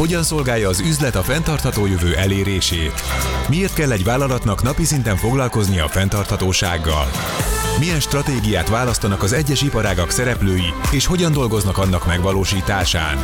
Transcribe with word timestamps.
Hogyan 0.00 0.22
szolgálja 0.22 0.68
az 0.68 0.80
üzlet 0.80 1.14
a 1.14 1.22
fenntartható 1.22 1.86
jövő 1.86 2.14
elérését? 2.14 3.02
Miért 3.48 3.74
kell 3.74 3.92
egy 3.92 4.04
vállalatnak 4.04 4.62
napi 4.62 4.84
szinten 4.84 5.16
foglalkoznia 5.16 5.84
a 5.84 5.88
fenntarthatósággal? 5.88 7.06
Milyen 7.78 8.00
stratégiát 8.00 8.68
választanak 8.68 9.22
az 9.22 9.32
egyes 9.32 9.62
iparágak 9.62 10.10
szereplői, 10.10 10.72
és 10.90 11.06
hogyan 11.06 11.32
dolgoznak 11.32 11.78
annak 11.78 12.06
megvalósításán? 12.06 13.18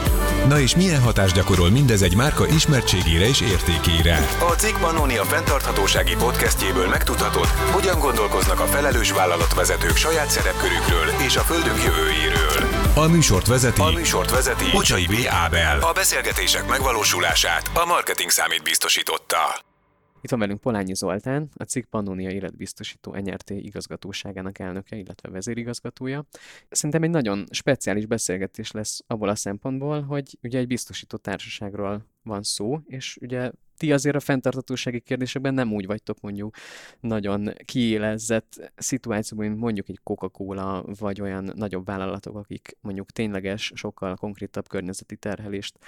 Na 0.48 0.60
és 0.60 0.76
milyen 0.76 1.02
hatást 1.02 1.34
gyakorol 1.34 1.70
mindez 1.70 2.02
egy 2.02 2.16
márka 2.16 2.46
ismertségére 2.46 3.28
és 3.28 3.40
értékére? 3.40 4.16
A 4.40 4.52
Cikk 4.52 4.76
Pannonia 4.76 5.24
fenntarthatósági 5.24 6.16
podcastjéből 6.16 6.88
megtudhatod, 6.88 7.46
hogyan 7.46 7.98
gondolkoznak 7.98 8.60
a 8.60 8.66
felelős 8.66 9.12
vállalatvezetők 9.12 9.96
saját 9.96 10.30
szerepkörükről 10.30 11.08
és 11.26 11.36
a 11.36 11.40
földünk 11.40 11.82
jövőjéről. 11.84 12.68
A 12.94 13.06
műsort 13.06 13.46
vezeti, 13.46 13.80
a 13.80 13.90
műsort 13.90 14.30
vezeti 14.30 14.64
Bocsai 14.72 15.06
B. 15.06 15.14
Ábel. 15.28 15.80
A 15.80 15.92
beszélgetések 15.92 16.68
megvalósulását 16.68 17.70
a 17.74 17.84
marketing 17.84 18.30
számít 18.30 18.62
biztosította. 18.62 19.74
Itt 20.20 20.30
van 20.30 20.38
velünk 20.40 20.60
Polányi 20.60 20.94
Zoltán, 20.94 21.48
a 21.54 21.62
cikk 21.62 21.84
Pannonia 21.84 22.30
életbiztosító 22.30 23.14
NRT 23.14 23.50
igazgatóságának 23.50 24.58
elnöke, 24.58 24.96
illetve 24.96 25.30
vezérigazgatója. 25.30 26.26
Szerintem 26.68 27.02
egy 27.02 27.10
nagyon 27.10 27.44
speciális 27.50 28.06
beszélgetés 28.06 28.70
lesz 28.70 29.00
abból 29.06 29.28
a 29.28 29.34
szempontból, 29.34 30.02
hogy 30.02 30.38
ugye 30.42 30.58
egy 30.58 30.66
biztosító 30.66 31.16
társaságról 31.16 32.06
van 32.22 32.42
szó, 32.42 32.80
és 32.86 33.18
ugye 33.20 33.50
ti 33.76 33.92
azért 33.92 34.16
a 34.16 34.20
fenntartatósági 34.20 35.00
kérdésekben 35.00 35.54
nem 35.54 35.72
úgy 35.72 35.86
vagytok 35.86 36.20
mondjuk 36.20 36.56
nagyon 37.00 37.52
kiélezett 37.64 38.72
szituációban, 38.76 39.46
mint 39.46 39.58
mondjuk 39.58 39.88
egy 39.88 40.00
Coca-Cola, 40.02 40.84
vagy 40.98 41.20
olyan 41.20 41.52
nagyobb 41.54 41.86
vállalatok, 41.86 42.36
akik 42.36 42.76
mondjuk 42.80 43.10
tényleges, 43.10 43.72
sokkal 43.74 44.16
konkrétabb 44.16 44.68
környezeti 44.68 45.16
terhelést 45.16 45.78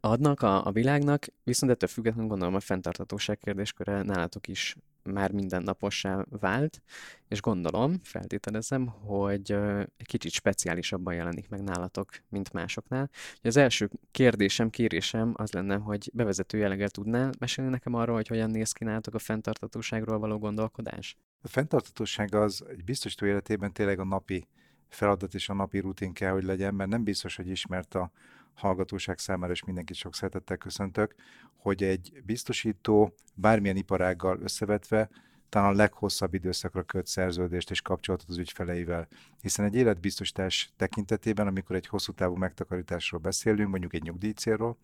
adnak 0.00 0.42
a, 0.42 0.66
a 0.66 0.72
világnak, 0.72 1.26
viszont 1.44 1.72
ettől 1.72 1.88
függetlenül 1.88 2.28
gondolom 2.28 2.54
a 2.54 2.60
fenntartatóság 2.60 3.38
kérdésköre 3.38 4.02
nálatok 4.02 4.48
is 4.48 4.76
már 5.02 5.32
mindennapossá 5.32 6.24
vált, 6.28 6.82
és 7.28 7.40
gondolom, 7.40 7.98
feltételezem, 8.02 8.86
hogy 8.86 9.52
egy 9.96 10.06
kicsit 10.06 10.32
speciálisabban 10.32 11.14
jelenik 11.14 11.48
meg 11.48 11.62
nálatok, 11.62 12.08
mint 12.28 12.52
másoknál. 12.52 13.10
Az 13.42 13.56
első 13.56 13.90
kérdésem, 14.10 14.70
kérésem 14.70 15.32
az 15.36 15.52
lenne, 15.52 15.76
hogy 15.76 16.10
bevezető 16.12 16.58
jelleggel 16.58 16.88
tudnál 16.88 17.30
mesélni 17.38 17.70
nekem 17.70 17.94
arról, 17.94 18.14
hogy 18.14 18.28
hogyan 18.28 18.50
néz 18.50 18.72
ki 18.72 18.84
nálatok 18.84 19.14
a 19.14 19.18
fenntartatóságról 19.18 20.18
való 20.18 20.38
gondolkodás? 20.38 21.16
A 21.42 21.48
fenntartatóság 21.48 22.34
az 22.34 22.64
egy 22.68 22.84
biztosító 22.84 23.26
életében 23.26 23.72
tényleg 23.72 23.98
a 23.98 24.04
napi 24.04 24.48
feladat 24.88 25.34
és 25.34 25.48
a 25.48 25.54
napi 25.54 25.78
rutin 25.78 26.12
kell, 26.12 26.32
hogy 26.32 26.44
legyen, 26.44 26.74
mert 26.74 26.90
nem 26.90 27.04
biztos, 27.04 27.36
hogy 27.36 27.48
ismert 27.48 27.94
a 27.94 28.10
hallgatóság 28.60 29.18
számára, 29.18 29.52
és 29.52 29.64
mindenkit 29.64 29.96
sok 29.96 30.14
szeretettel 30.14 30.56
köszöntök, 30.56 31.14
hogy 31.56 31.82
egy 31.82 32.22
biztosító 32.24 33.14
bármilyen 33.34 33.76
iparággal 33.76 34.40
összevetve 34.40 35.10
talán 35.48 35.72
a 35.72 35.76
leghosszabb 35.76 36.34
időszakra 36.34 36.82
köt 36.82 37.06
szerződést 37.06 37.70
és 37.70 37.82
kapcsolatot 37.82 38.28
az 38.28 38.38
ügyfeleivel. 38.38 39.08
Hiszen 39.40 39.64
egy 39.64 39.74
életbiztosítás 39.74 40.72
tekintetében, 40.76 41.46
amikor 41.46 41.76
egy 41.76 41.86
hosszú 41.86 42.12
távú 42.12 42.34
megtakarításról 42.34 43.20
beszélünk, 43.20 43.70
mondjuk 43.70 43.94
egy 43.94 44.02
nyugdíjcélról, 44.02 44.78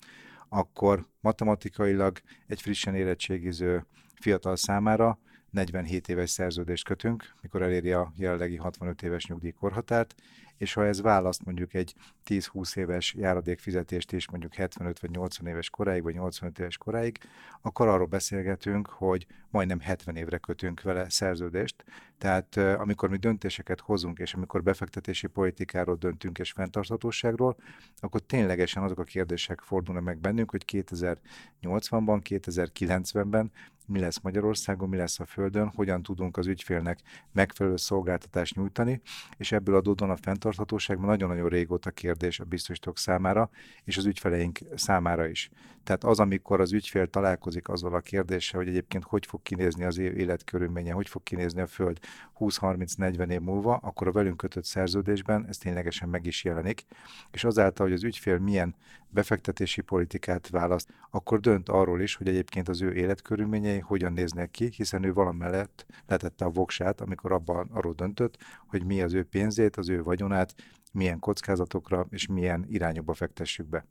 akkor 0.49 1.07
matematikailag 1.21 2.19
egy 2.47 2.61
frissen 2.61 2.95
érettségiző 2.95 3.87
fiatal 4.15 4.57
számára 4.57 5.19
47 5.57 6.09
éves 6.09 6.31
szerződést 6.31 6.85
kötünk, 6.85 7.35
mikor 7.41 7.63
eléri 7.63 7.93
a 7.93 8.13
jelenlegi 8.17 8.57
65 8.57 9.03
éves 9.03 9.27
nyugdíjkorhatárt, 9.27 10.15
és 10.57 10.73
ha 10.73 10.87
ez 10.87 11.01
választ 11.01 11.45
mondjuk 11.45 11.75
egy 11.75 11.95
10-20 12.27 12.77
éves 12.77 13.15
járadékfizetést 13.15 14.13
is 14.13 14.31
mondjuk 14.31 14.55
75 14.55 15.01
vagy 15.01 15.11
80 15.11 15.47
éves 15.47 15.71
koráig, 15.71 16.03
vagy 16.03 16.15
85 16.15 16.59
éves 16.59 16.79
koráig, 16.79 17.19
akkor 17.61 17.89
arról 17.89 18.07
beszélgetünk, 18.07 18.89
hogy 18.89 19.27
majdnem 19.51 19.81
70 19.81 20.17
évre 20.17 20.39
kötünk 20.39 20.83
vele 20.83 21.09
szerződést. 21.09 21.85
Tehát 22.19 22.57
amikor 22.57 23.09
mi 23.09 23.17
döntéseket 23.17 23.81
hozunk, 23.81 24.19
és 24.19 24.35
amikor 24.35 24.63
befektetési 24.63 25.27
politikáról 25.27 25.97
döntünk 25.97 26.39
és 26.39 26.53
fenntarthatóságról, 26.53 27.57
akkor 27.97 28.21
ténylegesen 28.21 28.83
azok 28.83 28.99
a 28.99 29.05
kérdések 29.05 29.61
fordulnak 29.61 30.05
meg 30.05 30.19
bennünk, 30.19 30.51
hogy 30.51 30.65
2080-ban, 30.73 32.21
2090-ben 32.29 33.53
mi 33.87 34.01
lesz 34.01 34.21
Magyarországon, 34.21 34.89
mi 34.89 34.97
lesz 34.97 35.21
a 35.21 35.25
Földön, 35.25 35.69
hogyan 35.75 36.03
tudunk 36.03 36.37
az 36.37 36.47
ügyfélnek 36.47 36.99
megfelelő 37.33 37.77
szolgáltatást 37.77 38.57
nyújtani, 38.57 39.01
és 39.37 39.53
ebből 39.53 39.75
adódóan 39.75 40.11
a 40.11 40.17
fenntarthatóságban 40.17 41.07
nagyon-nagyon 41.07 41.49
régóta 41.49 41.91
kérdés 41.91 42.41
a 42.41 42.45
biztosítók 42.45 42.99
számára, 42.99 43.51
és 43.85 43.97
az 43.97 44.07
ügyfeleink 44.07 44.59
számára 44.75 45.27
is. 45.27 45.51
Tehát 45.87 46.05
az, 46.05 46.21
amikor 46.21 46.61
az 46.61 46.73
ügyfél 46.73 47.07
találkozik 47.07 47.69
azzal 47.69 47.95
a 47.95 48.01
kérdéssel, 48.01 48.61
hogy 48.61 48.69
egyébként 48.69 49.05
hogy 49.05 49.27
fog 49.27 49.43
kinézni 49.43 49.85
az 49.85 49.99
életkörülménye, 49.99 50.93
hogy 50.93 51.09
fog 51.09 51.23
kinézni 51.23 51.61
a 51.61 51.67
Föld 51.67 51.99
20-30-40 52.39 53.31
év 53.31 53.41
múlva, 53.41 53.77
akkor 53.77 54.07
a 54.07 54.13
velünk 54.13 54.37
kötött 54.37 54.65
szerződésben 54.65 55.47
ez 55.49 55.59
ténylegesen 55.59 56.09
meg 56.09 56.27
is 56.27 56.45
jelenik, 56.45 56.85
és 57.31 57.45
azáltal, 57.45 57.87
hogy 57.87 57.95
az 57.95 58.05
ügyfél 58.05 58.39
milyen 58.39 58.75
befektetési 59.09 59.81
politikát 59.81 60.49
választ, 60.49 60.93
akkor 61.11 61.41
dönt 61.41 61.69
arról 61.69 62.01
is, 62.01 62.15
hogy 62.15 62.29
egyébként 62.29 62.69
az 62.69 62.83
ő 62.83 62.95
életkörülményei 62.95 63.79
hogyan 63.79 64.13
néznek 64.13 64.51
ki, 64.51 64.69
hiszen 64.77 65.05
ő 65.05 65.13
valamellett 65.13 65.87
letette 66.07 66.45
a 66.45 66.51
voksát, 66.51 67.01
amikor 67.01 67.33
abban 67.33 67.71
arról 67.73 67.93
döntött, 67.93 68.39
hogy 68.67 68.85
mi 68.85 69.03
az 69.03 69.15
ő 69.15 69.25
pénzét, 69.25 69.77
az 69.77 69.89
ő 69.89 70.03
vagyonát, 70.03 70.55
milyen 70.93 71.19
kockázatokra 71.19 72.07
és 72.11 72.27
milyen 72.27 72.65
irányokba 72.69 73.15
fektessük 73.15 73.67
be. 73.67 73.87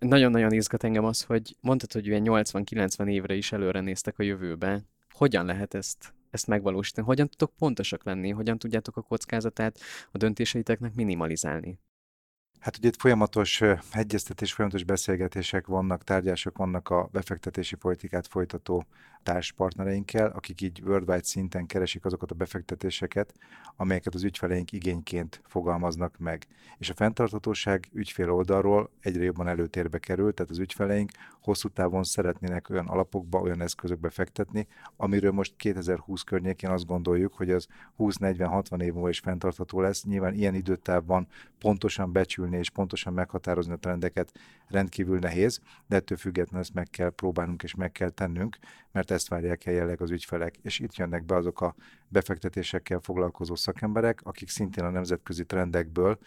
Nagyon-nagyon 0.00 0.52
izgat 0.52 0.84
engem 0.84 1.04
az, 1.04 1.22
hogy 1.22 1.56
mondtad, 1.60 1.92
hogy 1.92 2.06
ilyen 2.06 2.22
80-90 2.24 3.08
évre 3.08 3.34
is 3.34 3.52
előre 3.52 3.80
néztek 3.80 4.18
a 4.18 4.22
jövőbe. 4.22 4.82
Hogyan 5.10 5.46
lehet 5.46 5.74
ezt, 5.74 6.14
ezt 6.30 6.46
megvalósítani? 6.46 7.06
Hogyan 7.06 7.28
tudtok 7.28 7.52
pontosak 7.58 8.04
lenni? 8.04 8.30
Hogyan 8.30 8.58
tudjátok 8.58 8.96
a 8.96 9.02
kockázatát 9.02 9.78
a 10.10 10.18
döntéseiteknek 10.18 10.94
minimalizálni? 10.94 11.78
Hát 12.60 12.76
ugye 12.76 12.88
itt 12.88 13.00
folyamatos 13.00 13.62
egyeztetés, 13.92 14.52
folyamatos 14.52 14.84
beszélgetések 14.84 15.66
vannak, 15.66 16.04
tárgyások 16.04 16.56
vannak 16.56 16.88
a 16.88 17.08
befektetési 17.12 17.76
politikát 17.76 18.26
folytató 18.26 18.86
társpartnereinkkel, 19.22 20.26
akik 20.26 20.60
így 20.60 20.82
worldwide 20.84 21.22
szinten 21.22 21.66
keresik 21.66 22.04
azokat 22.04 22.30
a 22.30 22.34
befektetéseket, 22.34 23.34
amelyeket 23.76 24.14
az 24.14 24.22
ügyfeleink 24.22 24.72
igényként 24.72 25.42
fogalmaznak 25.46 26.18
meg. 26.18 26.46
És 26.78 26.90
a 26.90 26.94
fenntarthatóság 26.94 27.88
ügyfél 27.92 28.30
oldalról 28.30 28.90
egyre 29.00 29.22
jobban 29.22 29.48
előtérbe 29.48 29.98
kerül, 29.98 30.34
tehát 30.34 30.50
az 30.50 30.58
ügyfeleink 30.58 31.10
hosszú 31.42 31.68
távon 31.68 32.02
szeretnének 32.02 32.70
olyan 32.70 32.86
alapokba, 32.86 33.40
olyan 33.40 33.60
eszközökbe 33.60 34.10
fektetni, 34.10 34.66
amiről 34.96 35.32
most 35.32 35.56
2020 35.56 36.22
környékén 36.22 36.70
azt 36.70 36.86
gondoljuk, 36.86 37.34
hogy 37.34 37.50
az 37.50 37.66
20-40-60 37.98 38.82
év 38.82 38.92
múlva 38.92 39.08
is 39.08 39.18
fenntartható 39.18 39.80
lesz. 39.80 40.04
Nyilván 40.04 40.34
ilyen 40.34 40.54
időtávban 40.54 41.26
pontosan 41.58 42.12
becsülni 42.12 42.49
és 42.58 42.70
pontosan 42.70 43.12
meghatározni 43.12 43.72
a 43.72 43.76
trendeket 43.76 44.32
rendkívül 44.68 45.18
nehéz, 45.18 45.60
de 45.86 45.96
ettől 45.96 46.18
függetlenül 46.18 46.60
ezt 46.60 46.74
meg 46.74 46.88
kell 46.90 47.10
próbálnunk 47.10 47.62
és 47.62 47.74
meg 47.74 47.92
kell 47.92 48.08
tennünk, 48.08 48.58
mert 48.92 49.10
ezt 49.10 49.28
várják 49.28 49.66
el 49.66 49.72
jelenleg 49.72 50.00
az 50.00 50.10
ügyfelek. 50.10 50.56
És 50.62 50.78
itt 50.78 50.94
jönnek 50.94 51.24
be 51.24 51.34
azok 51.34 51.60
a 51.60 51.74
befektetésekkel 52.08 53.00
foglalkozó 53.02 53.54
szakemberek, 53.54 54.20
akik 54.22 54.48
szintén 54.48 54.84
a 54.84 54.90
nemzetközi 54.90 55.44
trendekből 55.44 56.18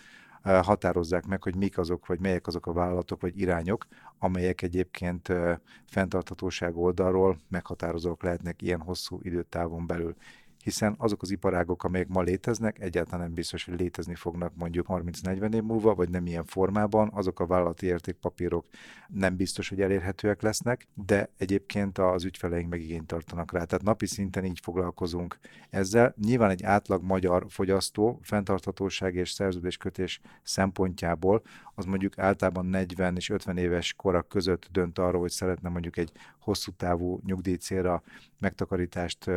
eh, 0.41 0.63
határozzák 0.63 1.25
meg, 1.25 1.43
hogy 1.43 1.55
mik 1.55 1.77
azok, 1.77 2.05
vagy 2.05 2.19
melyek 2.19 2.47
azok 2.47 2.65
a 2.65 2.73
vállalatok, 2.73 3.21
vagy 3.21 3.39
irányok, 3.39 3.87
amelyek 4.19 4.61
egyébként 4.61 5.29
eh, 5.29 5.57
fenntarthatóság 5.85 6.77
oldalról 6.77 7.39
meghatározók 7.49 8.23
lehetnek 8.23 8.61
ilyen 8.61 8.81
hosszú 8.81 9.19
időtávon 9.21 9.87
belül 9.87 10.15
hiszen 10.63 10.95
azok 10.97 11.21
az 11.21 11.31
iparágok, 11.31 11.83
amelyek 11.83 12.07
ma 12.07 12.21
léteznek, 12.21 12.79
egyáltalán 12.79 13.19
nem 13.19 13.33
biztos, 13.33 13.65
hogy 13.65 13.79
létezni 13.79 14.15
fognak 14.15 14.55
mondjuk 14.55 14.85
30-40 14.89 15.53
év 15.53 15.63
múlva, 15.63 15.95
vagy 15.95 16.09
nem 16.09 16.25
ilyen 16.25 16.45
formában, 16.45 17.09
azok 17.13 17.39
a 17.39 17.45
vállalati 17.45 17.85
értékpapírok 17.85 18.65
nem 19.07 19.35
biztos, 19.35 19.69
hogy 19.69 19.81
elérhetőek 19.81 20.41
lesznek, 20.41 20.87
de 20.93 21.29
egyébként 21.37 21.97
az 21.97 22.23
ügyfeleink 22.23 22.69
meg 22.69 22.81
igényt 22.81 23.07
tartanak 23.07 23.51
rá. 23.51 23.63
Tehát 23.63 23.83
napi 23.83 24.05
szinten 24.05 24.45
így 24.45 24.59
foglalkozunk 24.59 25.37
ezzel. 25.69 26.13
Nyilván 26.17 26.49
egy 26.49 26.63
átlag 26.63 27.03
magyar 27.03 27.45
fogyasztó 27.49 28.19
fenntarthatóság 28.21 29.15
és 29.15 29.31
szerződéskötés 29.31 30.21
szempontjából 30.43 31.41
az 31.75 31.85
mondjuk 31.85 32.17
általában 32.17 32.65
40 32.65 33.15
és 33.15 33.29
50 33.29 33.57
éves 33.57 33.93
korak 33.93 34.27
között 34.27 34.67
dönt 34.71 34.99
arról, 34.99 35.21
hogy 35.21 35.31
szeretne 35.31 35.69
mondjuk 35.69 35.97
egy 35.97 36.11
hosszú 36.39 36.71
távú 36.71 37.19
nyugdíjcélra 37.25 38.03
megtakarítást 38.39 39.29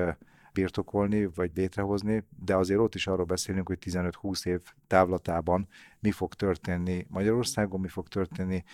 birtokolni, 0.56 1.26
vagy 1.26 1.50
létrehozni, 1.54 2.24
de 2.44 2.56
azért 2.56 2.80
ott 2.80 2.94
is 2.94 3.06
arról 3.06 3.24
beszélünk, 3.24 3.66
hogy 3.66 3.78
15-20 3.80 4.46
év 4.46 4.60
távlatában 4.86 5.68
mi 6.00 6.10
fog 6.10 6.34
történni 6.34 7.06
Magyarországon, 7.08 7.80
mi 7.80 7.88
fog 7.88 8.08
történni 8.08 8.64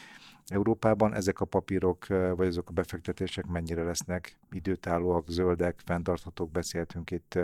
Európában, 0.47 1.15
ezek 1.15 1.41
a 1.41 1.45
papírok, 1.45 2.07
vagy 2.07 2.47
azok 2.47 2.69
a 2.69 2.73
befektetések 2.73 3.47
mennyire 3.47 3.83
lesznek 3.83 4.39
időtállóak, 4.51 5.29
zöldek, 5.29 5.81
fenntarthatók, 5.85 6.51
beszéltünk 6.51 7.11
itt 7.11 7.39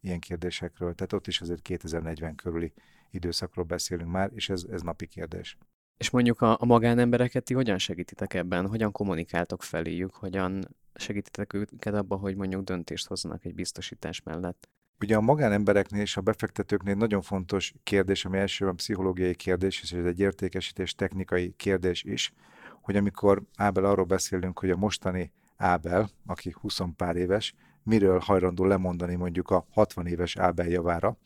ilyen 0.00 0.20
kérdésekről, 0.20 0.94
tehát 0.94 1.12
ott 1.12 1.26
is 1.26 1.40
azért 1.40 1.62
2040 1.62 2.34
körüli 2.34 2.72
időszakról 3.10 3.64
beszélünk 3.64 4.10
már, 4.10 4.30
és 4.34 4.48
ez, 4.48 4.64
ez 4.70 4.82
napi 4.82 5.06
kérdés. 5.06 5.56
És 5.96 6.10
mondjuk 6.10 6.40
a, 6.40 6.56
a 6.60 6.64
magánembereket 6.64 7.44
ti 7.44 7.54
hogyan 7.54 7.78
segítitek 7.78 8.34
ebben? 8.34 8.66
Hogyan 8.66 8.92
kommunikáltok 8.92 9.62
feléjük? 9.62 10.14
Hogyan 10.14 10.64
segítitek 10.94 11.52
őket 11.52 11.94
abban, 11.94 12.18
hogy 12.18 12.36
mondjuk 12.36 12.62
döntést 12.62 13.06
hozzanak 13.06 13.44
egy 13.44 13.54
biztosítás 13.54 14.22
mellett? 14.22 14.68
Ugye 15.00 15.16
a 15.16 15.20
magánembereknél 15.20 16.00
és 16.00 16.16
a 16.16 16.20
befektetőknél 16.20 16.94
nagyon 16.94 17.22
fontos 17.22 17.74
kérdés, 17.82 18.24
ami 18.24 18.38
elsősorban 18.38 18.76
pszichológiai 18.76 19.34
kérdés, 19.34 19.82
és 19.82 19.92
ez 19.92 20.04
egy 20.04 20.20
értékesítés 20.20 20.94
technikai 20.94 21.54
kérdés 21.56 22.02
is, 22.02 22.32
hogy 22.80 22.96
amikor 22.96 23.42
Ábel 23.56 23.84
arról 23.84 24.04
beszélünk, 24.04 24.58
hogy 24.58 24.70
a 24.70 24.76
mostani 24.76 25.32
Ábel, 25.56 26.10
aki 26.26 26.54
20 26.60 26.78
pár 26.96 27.16
éves, 27.16 27.54
miről 27.82 28.18
hajlandó 28.18 28.64
lemondani 28.64 29.14
mondjuk 29.14 29.50
a 29.50 29.66
60 29.70 30.06
éves 30.06 30.36
Ábel 30.36 30.68
javára, 30.68 31.16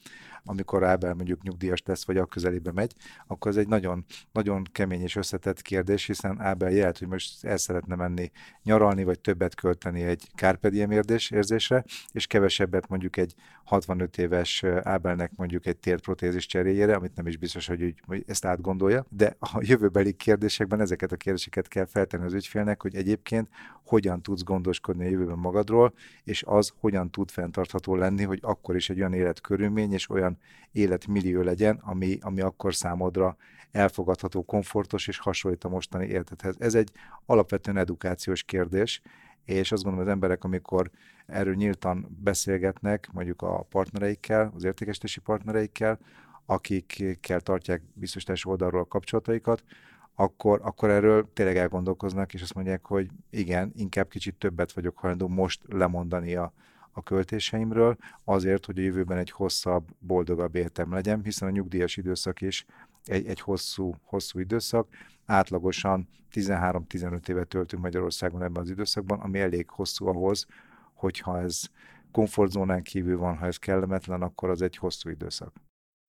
amikor 0.46 0.84
Ábel 0.84 1.14
mondjuk 1.14 1.42
nyugdíjas 1.42 1.82
lesz, 1.84 2.04
vagy 2.04 2.16
a 2.16 2.26
közelébe 2.26 2.72
megy, 2.72 2.92
akkor 3.26 3.50
ez 3.50 3.56
egy 3.56 3.68
nagyon, 3.68 4.04
nagyon 4.32 4.64
kemény 4.72 5.02
és 5.02 5.16
összetett 5.16 5.62
kérdés, 5.62 6.06
hiszen 6.06 6.40
Ábel 6.40 6.70
jelent, 6.70 6.98
hogy 6.98 7.08
most 7.08 7.44
el 7.44 7.56
szeretne 7.56 7.94
menni 7.94 8.30
nyaralni, 8.62 9.04
vagy 9.04 9.20
többet 9.20 9.54
költeni 9.54 10.02
egy 10.02 10.28
kárpediem 10.34 10.90
érzésre, 10.90 11.84
és 12.12 12.26
kevesebbet 12.26 12.88
mondjuk 12.88 13.16
egy 13.16 13.34
65 13.64 14.18
éves 14.18 14.64
Ábelnek 14.82 15.32
mondjuk 15.36 15.66
egy 15.66 15.76
térprotézis 15.76 16.46
cseréjére, 16.46 16.94
amit 16.94 17.14
nem 17.14 17.26
is 17.26 17.36
biztos, 17.36 17.66
hogy, 17.66 17.82
úgy, 17.82 18.00
hogy 18.06 18.24
ezt 18.26 18.44
átgondolja, 18.44 19.06
de 19.08 19.36
a 19.38 19.58
jövőbeli 19.60 20.12
kérdésekben 20.12 20.80
ezeket 20.80 21.12
a 21.12 21.16
kérdéseket 21.16 21.68
kell 21.68 21.86
feltenni 21.86 22.24
az 22.24 22.32
ügyfélnek, 22.32 22.82
hogy 22.82 22.94
egyébként 22.94 23.48
hogyan 23.84 24.22
tudsz 24.22 24.42
gondoskodni 24.42 25.04
a 25.04 25.08
jövőben 25.08 25.38
magadról, 25.38 25.92
és 26.24 26.42
az 26.46 26.72
hogyan 26.80 27.10
tud 27.10 27.30
fenntartható 27.30 27.94
lenni, 27.94 28.24
hogy 28.24 28.38
akkor 28.42 28.76
is 28.76 28.90
egy 28.90 28.98
olyan 28.98 29.12
életkörülmény 29.12 29.92
és 29.92 30.10
olyan 30.10 30.35
életmillió 30.72 31.40
legyen, 31.40 31.80
ami, 31.82 32.18
ami 32.20 32.40
akkor 32.40 32.74
számodra 32.74 33.36
elfogadható, 33.70 34.42
komfortos 34.42 35.08
és 35.08 35.18
hasonlít 35.18 35.64
a 35.64 35.68
mostani 35.68 36.06
életedhez. 36.06 36.54
Ez 36.58 36.74
egy 36.74 36.90
alapvetően 37.26 37.76
edukációs 37.76 38.42
kérdés, 38.42 39.00
és 39.44 39.72
azt 39.72 39.82
gondolom, 39.82 40.06
az 40.06 40.12
emberek, 40.12 40.44
amikor 40.44 40.90
erről 41.26 41.54
nyíltan 41.54 42.16
beszélgetnek, 42.22 43.08
mondjuk 43.12 43.42
a 43.42 43.62
partnereikkel, 43.62 44.52
az 44.54 44.64
értékesítési 44.64 45.20
partnereikkel, 45.20 45.98
akikkel 46.46 47.40
tartják 47.40 47.82
biztosítási 47.94 48.48
oldalról 48.48 48.80
a 48.80 48.86
kapcsolataikat, 48.86 49.64
akkor, 50.14 50.60
akkor 50.62 50.90
erről 50.90 51.30
tényleg 51.32 51.56
elgondolkoznak, 51.56 52.34
és 52.34 52.42
azt 52.42 52.54
mondják, 52.54 52.86
hogy 52.86 53.08
igen, 53.30 53.72
inkább 53.76 54.08
kicsit 54.08 54.34
többet 54.34 54.72
vagyok 54.72 54.98
hajlandó 54.98 55.28
most 55.28 55.60
lemondani 55.68 56.34
a, 56.34 56.52
a 56.96 57.02
költéseimről, 57.02 57.96
azért, 58.24 58.66
hogy 58.66 58.78
a 58.78 58.82
jövőben 58.82 59.18
egy 59.18 59.30
hosszabb, 59.30 59.84
boldogabb 59.98 60.54
életem 60.54 60.92
legyen, 60.92 61.22
hiszen 61.24 61.48
a 61.48 61.50
nyugdíjas 61.50 61.96
időszak 61.96 62.40
is 62.40 62.66
egy, 63.04 63.26
egy 63.26 63.40
hosszú, 63.40 63.94
hosszú 64.04 64.38
időszak. 64.38 64.88
Átlagosan 65.26 66.08
13-15 66.32 67.28
évet 67.28 67.48
töltünk 67.48 67.82
Magyarországon 67.82 68.42
ebben 68.42 68.62
az 68.62 68.70
időszakban, 68.70 69.20
ami 69.20 69.40
elég 69.40 69.70
hosszú 69.70 70.06
ahhoz, 70.06 70.46
hogyha 70.94 71.40
ez 71.40 71.62
komfortzónán 72.12 72.82
kívül 72.82 73.18
van, 73.18 73.36
ha 73.36 73.46
ez 73.46 73.56
kellemetlen, 73.56 74.22
akkor 74.22 74.50
az 74.50 74.62
egy 74.62 74.76
hosszú 74.76 75.10
időszak. 75.10 75.52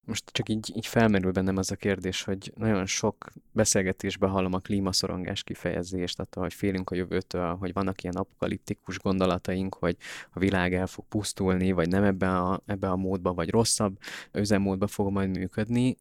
Most 0.07 0.29
csak 0.31 0.49
így, 0.49 0.71
így 0.75 0.87
felmerül 0.87 1.31
bennem 1.31 1.57
az 1.57 1.71
a 1.71 1.75
kérdés, 1.75 2.23
hogy 2.23 2.53
nagyon 2.55 2.85
sok 2.85 3.31
beszélgetésben 3.51 4.29
hallom 4.29 4.53
a 4.53 4.59
klímaszorongás 4.59 5.43
kifejezést, 5.43 6.19
attól, 6.19 6.43
hogy 6.43 6.53
félünk 6.53 6.89
a 6.89 6.95
jövőtől, 6.95 7.55
hogy 7.55 7.73
vannak 7.73 8.03
ilyen 8.03 8.15
apokaliptikus 8.15 8.99
gondolataink, 8.99 9.75
hogy 9.75 9.97
a 10.33 10.39
világ 10.39 10.73
el 10.73 10.87
fog 10.87 11.05
pusztulni, 11.09 11.71
vagy 11.71 11.89
nem 11.89 12.03
ebben 12.03 12.35
a, 12.35 12.61
ebben 12.65 12.91
a 12.91 12.95
módban, 12.95 13.35
vagy 13.35 13.49
rosszabb 13.49 13.97
üzemmódban 14.33 14.87
fog 14.87 15.11
majd 15.11 15.29
működni 15.29 15.97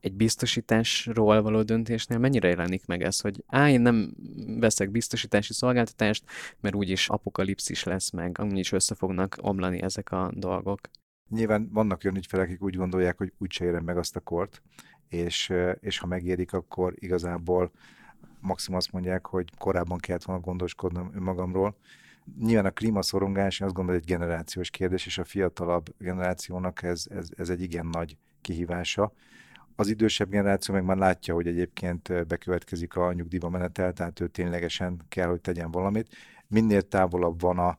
egy 0.00 0.12
biztosításról 0.14 1.42
való 1.42 1.62
döntésnél 1.62 2.18
mennyire 2.18 2.48
jelenik 2.48 2.86
meg 2.86 3.02
ez, 3.02 3.20
hogy 3.20 3.44
á, 3.46 3.68
én 3.68 3.80
nem 3.80 4.14
veszek 4.58 4.90
biztosítási 4.90 5.52
szolgáltatást, 5.52 6.24
mert 6.60 6.74
úgyis 6.74 7.08
apokalipszis 7.08 7.82
lesz 7.82 8.10
meg, 8.10 8.40
is 8.52 8.72
össze 8.72 8.94
fognak 8.94 9.36
omlani 9.40 9.82
ezek 9.82 10.12
a 10.12 10.30
dolgok. 10.34 10.80
Nyilván 11.28 11.68
vannak 11.72 12.00
olyan 12.04 12.16
ügyfelek, 12.16 12.46
akik 12.46 12.62
úgy 12.62 12.76
gondolják, 12.76 13.18
hogy 13.18 13.32
úgyse 13.38 13.64
érem 13.64 13.84
meg 13.84 13.96
azt 13.98 14.16
a 14.16 14.20
kort, 14.20 14.62
és, 15.08 15.52
és 15.80 15.98
ha 15.98 16.06
megérik, 16.06 16.52
akkor 16.52 16.94
igazából 16.96 17.70
maximum 18.40 18.78
azt 18.78 18.92
mondják, 18.92 19.26
hogy 19.26 19.50
korábban 19.58 19.98
kellett 19.98 20.24
volna 20.24 20.42
gondoskodnom 20.42 21.10
önmagamról. 21.14 21.76
Nyilván 22.38 22.66
a 22.66 22.70
klímaszorongás, 22.70 23.60
én 23.60 23.66
azt 23.66 23.76
gondolom, 23.76 24.00
egy 24.00 24.06
generációs 24.06 24.70
kérdés, 24.70 25.06
és 25.06 25.18
a 25.18 25.24
fiatalabb 25.24 25.94
generációnak 25.98 26.82
ez, 26.82 27.06
ez, 27.10 27.28
ez 27.36 27.50
egy 27.50 27.62
igen 27.62 27.86
nagy 27.86 28.16
kihívása. 28.40 29.12
Az 29.76 29.88
idősebb 29.88 30.28
generáció 30.28 30.74
meg 30.74 30.84
már 30.84 30.96
látja, 30.96 31.34
hogy 31.34 31.46
egyébként 31.46 32.26
bekövetkezik 32.26 32.96
a 32.96 33.12
nyugdíjba 33.12 33.48
menetel, 33.48 33.92
tehát 33.92 34.20
ő 34.20 34.26
ténylegesen 34.28 35.00
kell, 35.08 35.28
hogy 35.28 35.40
tegyen 35.40 35.70
valamit. 35.70 36.16
Minél 36.46 36.82
távolabb 36.82 37.40
van 37.40 37.58
a, 37.58 37.78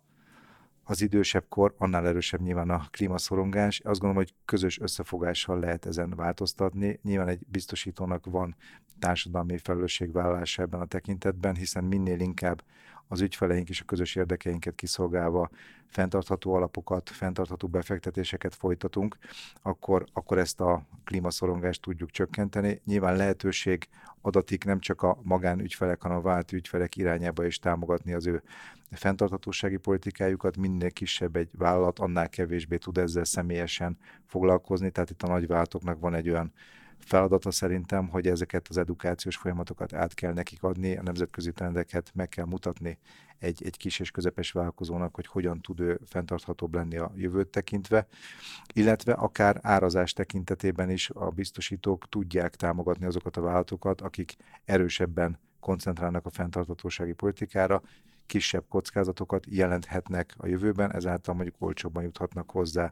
az 0.89 1.01
idősebb 1.01 1.45
kor, 1.49 1.73
annál 1.77 2.07
erősebb 2.07 2.41
nyilván 2.41 2.69
a 2.69 2.85
klímaszorongás. 2.91 3.79
Azt 3.79 3.99
gondolom, 3.99 4.15
hogy 4.15 4.33
közös 4.45 4.79
összefogással 4.79 5.59
lehet 5.59 5.85
ezen 5.85 6.09
változtatni. 6.15 6.99
Nyilván 7.03 7.27
egy 7.27 7.39
biztosítónak 7.47 8.25
van 8.25 8.55
társadalmi 8.99 9.57
felelősségvállalása 9.57 10.61
ebben 10.61 10.79
a 10.79 10.85
tekintetben, 10.85 11.55
hiszen 11.55 11.83
minél 11.83 12.19
inkább 12.19 12.63
az 13.11 13.21
ügyfeleink 13.21 13.69
és 13.69 13.81
a 13.81 13.85
közös 13.85 14.15
érdekeinket 14.15 14.75
kiszolgálva 14.75 15.49
fenntartható 15.87 16.53
alapokat, 16.53 17.09
fenntartható 17.09 17.67
befektetéseket 17.67 18.55
folytatunk, 18.55 19.17
akkor, 19.61 20.05
akkor 20.13 20.37
ezt 20.37 20.61
a 20.61 20.83
klímaszorongást 21.03 21.81
tudjuk 21.81 22.09
csökkenteni. 22.09 22.81
Nyilván 22.85 23.15
lehetőség 23.15 23.87
adatik 24.21 24.63
nem 24.65 24.79
csak 24.79 25.01
a 25.01 25.19
magánügyfelek, 25.21 26.01
hanem 26.01 26.17
a 26.17 26.21
vált 26.21 26.51
ügyfelek 26.51 26.95
irányába 26.95 27.45
is 27.45 27.59
támogatni 27.59 28.13
az 28.13 28.27
ő 28.27 28.43
fenntarthatósági 28.91 29.77
politikájukat. 29.77 30.57
Minél 30.57 30.91
kisebb 30.91 31.35
egy 31.35 31.49
vállalat, 31.57 31.99
annál 31.99 32.29
kevésbé 32.29 32.77
tud 32.77 32.97
ezzel 32.97 33.23
személyesen 33.23 33.97
foglalkozni, 34.25 34.91
tehát 34.91 35.09
itt 35.09 35.23
a 35.23 35.27
nagyvállalatoknak 35.27 35.99
van 35.99 36.13
egy 36.13 36.29
olyan 36.29 36.53
feladata 36.99 37.51
szerintem, 37.51 38.07
hogy 38.07 38.27
ezeket 38.27 38.67
az 38.67 38.77
edukációs 38.77 39.35
folyamatokat 39.35 39.93
át 39.93 40.13
kell 40.13 40.33
nekik 40.33 40.63
adni, 40.63 40.97
a 40.97 41.01
nemzetközi 41.01 41.51
trendeket 41.51 42.11
meg 42.13 42.29
kell 42.29 42.45
mutatni 42.45 42.97
egy, 43.39 43.63
egy 43.65 43.77
kis 43.77 43.99
és 43.99 44.11
közepes 44.11 44.51
vállalkozónak, 44.51 45.15
hogy 45.15 45.27
hogyan 45.27 45.61
tud 45.61 45.79
ő 45.79 45.99
fenntarthatóbb 46.05 46.73
lenni 46.73 46.97
a 46.97 47.11
jövőt 47.15 47.47
tekintve, 47.47 48.07
illetve 48.73 49.13
akár 49.13 49.59
árazás 49.61 50.13
tekintetében 50.13 50.89
is 50.89 51.09
a 51.09 51.29
biztosítók 51.29 52.09
tudják 52.09 52.55
támogatni 52.55 53.05
azokat 53.05 53.37
a 53.37 53.41
vállalatokat, 53.41 54.01
akik 54.01 54.35
erősebben 54.65 55.39
koncentrálnak 55.59 56.25
a 56.25 56.29
fenntarthatósági 56.29 57.13
politikára, 57.13 57.81
kisebb 58.29 58.65
kockázatokat 58.67 59.45
jelenthetnek 59.49 60.33
a 60.37 60.47
jövőben, 60.47 60.93
ezáltal 60.93 61.33
mondjuk 61.33 61.55
olcsóbban 61.59 62.03
juthatnak 62.03 62.51
hozzá 62.51 62.91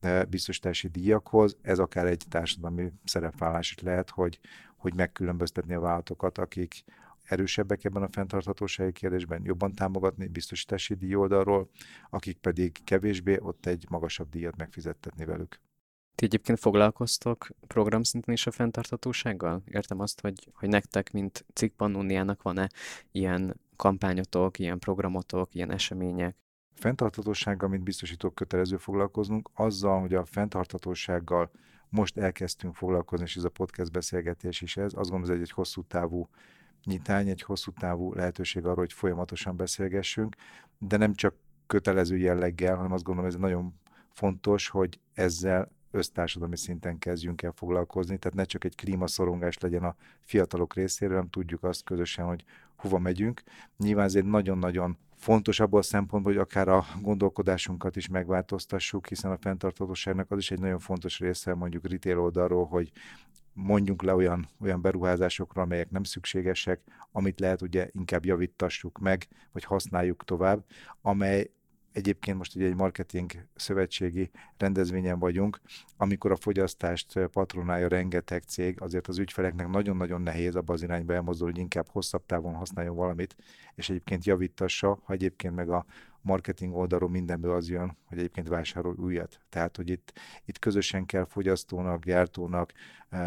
eh, 0.00 0.24
biztosítási 0.24 0.88
díjakhoz. 0.88 1.56
Ez 1.62 1.78
akár 1.78 2.06
egy 2.06 2.24
társadalmi 2.28 2.92
szerepvállás 3.04 3.70
is 3.70 3.82
lehet, 3.82 4.10
hogy, 4.10 4.38
hogy 4.76 4.94
megkülönböztetni 4.94 5.74
a 5.74 5.80
vállalatokat, 5.80 6.38
akik 6.38 6.84
erősebbek 7.22 7.84
ebben 7.84 8.02
a 8.02 8.08
fenntarthatósági 8.08 8.92
kérdésben, 8.92 9.40
jobban 9.44 9.74
támogatni 9.74 10.26
biztosítási 10.26 10.94
díj 10.94 11.14
oldalról, 11.14 11.70
akik 12.10 12.38
pedig 12.38 12.84
kevésbé, 12.84 13.38
ott 13.40 13.66
egy 13.66 13.86
magasabb 13.88 14.28
díjat 14.30 14.56
megfizettetni 14.56 15.24
velük. 15.24 15.60
Ti 16.14 16.24
egyébként 16.24 16.58
foglalkoztok 16.58 17.48
programszinten 17.66 18.34
is 18.34 18.46
a 18.46 18.50
fenntarthatósággal? 18.50 19.62
Értem 19.66 20.00
azt, 20.00 20.20
hogy, 20.20 20.48
hogy 20.52 20.68
nektek, 20.68 21.12
mint 21.12 21.44
cikkpannóniának 21.52 22.42
van-e 22.42 22.68
ilyen 23.12 23.60
kampányotok, 23.78 24.58
ilyen 24.58 24.78
programotok, 24.78 25.54
ilyen 25.54 25.70
események? 25.70 26.36
Fenntarthatósággal, 26.74 27.68
mint 27.68 27.82
biztosítók 27.82 28.34
kötelező 28.34 28.76
foglalkoznunk, 28.76 29.50
azzal, 29.54 30.00
hogy 30.00 30.14
a 30.14 30.24
fenntarthatósággal 30.24 31.50
most 31.88 32.16
elkezdtünk 32.16 32.74
foglalkozni, 32.74 33.24
és 33.24 33.36
ez 33.36 33.44
a 33.44 33.48
podcast 33.48 33.92
beszélgetés 33.92 34.60
is 34.60 34.76
ez, 34.76 34.92
azt 34.94 35.10
gondolom, 35.10 35.34
ez 35.34 35.40
egy 35.40 35.50
hosszú 35.50 35.82
távú 35.82 36.28
nyitány, 36.84 37.28
egy 37.28 37.42
hosszú 37.42 37.72
távú 37.72 38.14
lehetőség 38.14 38.64
arra, 38.64 38.78
hogy 38.78 38.92
folyamatosan 38.92 39.56
beszélgessünk, 39.56 40.36
de 40.78 40.96
nem 40.96 41.14
csak 41.14 41.34
kötelező 41.66 42.16
jelleggel, 42.16 42.76
hanem 42.76 42.92
azt 42.92 43.04
gondolom, 43.04 43.30
ez 43.30 43.36
nagyon 43.36 43.74
fontos, 44.12 44.68
hogy 44.68 45.00
ezzel 45.12 45.72
össztársadalmi 45.90 46.56
szinten 46.56 46.98
kezdjünk 46.98 47.42
el 47.42 47.52
foglalkozni, 47.52 48.18
tehát 48.18 48.36
ne 48.36 48.44
csak 48.44 48.64
egy 48.64 48.74
klímaszorongás 48.74 49.58
legyen 49.58 49.84
a 49.84 49.96
fiatalok 50.20 50.74
részéről, 50.74 51.14
hanem 51.14 51.30
tudjuk 51.30 51.64
azt 51.64 51.84
közösen, 51.84 52.24
hogy 52.24 52.44
hova 52.78 52.98
megyünk. 52.98 53.42
Nyilván 53.76 54.04
ez 54.04 54.14
egy 54.14 54.24
nagyon-nagyon 54.24 54.98
fontos 55.16 55.60
abból 55.60 55.78
a 55.78 55.82
szempontból, 55.82 56.32
hogy 56.32 56.40
akár 56.40 56.68
a 56.68 56.84
gondolkodásunkat 57.00 57.96
is 57.96 58.08
megváltoztassuk, 58.08 59.06
hiszen 59.06 59.30
a 59.30 59.38
fenntarthatóságnak 59.40 60.30
az 60.30 60.38
is 60.38 60.50
egy 60.50 60.60
nagyon 60.60 60.78
fontos 60.78 61.18
része 61.18 61.54
mondjuk 61.54 61.88
retail 61.88 62.20
oldalról, 62.20 62.66
hogy 62.66 62.90
mondjunk 63.52 64.02
le 64.02 64.14
olyan, 64.14 64.48
olyan 64.60 64.80
beruházásokra, 64.80 65.62
amelyek 65.62 65.90
nem 65.90 66.02
szükségesek, 66.02 66.80
amit 67.12 67.40
lehet 67.40 67.62
ugye 67.62 67.88
inkább 67.92 68.24
javítassuk 68.24 68.98
meg, 68.98 69.28
vagy 69.52 69.64
használjuk 69.64 70.24
tovább, 70.24 70.64
amely 71.00 71.50
egyébként 71.98 72.36
most 72.36 72.56
ugye 72.56 72.66
egy 72.66 72.74
marketing 72.74 73.32
szövetségi 73.54 74.30
rendezvényen 74.56 75.18
vagyunk, 75.18 75.60
amikor 75.96 76.30
a 76.30 76.36
fogyasztást 76.36 77.18
patronálja 77.32 77.88
rengeteg 77.88 78.42
cég, 78.42 78.80
azért 78.80 79.08
az 79.08 79.18
ügyfeleknek 79.18 79.68
nagyon-nagyon 79.68 80.20
nehéz 80.20 80.56
abba 80.56 80.72
az 80.72 80.82
irányba 80.82 81.14
elmozdulni, 81.14 81.52
hogy 81.52 81.62
inkább 81.62 81.88
hosszabb 81.88 82.26
távon 82.26 82.54
használjon 82.54 82.96
valamit, 82.96 83.36
és 83.74 83.88
egyébként 83.90 84.24
javítassa, 84.24 84.98
ha 85.04 85.12
egyébként 85.12 85.54
meg 85.54 85.70
a 85.70 85.84
marketing 86.20 86.74
oldalról 86.74 87.08
mindenből 87.08 87.54
az 87.54 87.68
jön, 87.68 87.96
hogy 88.04 88.18
egyébként 88.18 88.48
vásárol 88.48 88.94
újat. 88.98 89.40
Tehát, 89.48 89.76
hogy 89.76 89.88
itt, 89.88 90.12
itt 90.44 90.58
közösen 90.58 91.06
kell 91.06 91.24
fogyasztónak, 91.24 92.04
gyártónak, 92.04 92.72